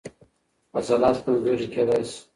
[0.79, 2.19] عضلات کمزوري کېدای شي.